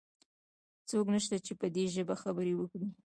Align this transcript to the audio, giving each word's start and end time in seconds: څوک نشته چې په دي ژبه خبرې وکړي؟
څوک 0.89 1.05
نشته 1.15 1.35
چې 1.45 1.53
په 1.59 1.67
دي 1.75 1.83
ژبه 1.95 2.15
خبرې 2.23 2.53
وکړي؟ 2.57 2.87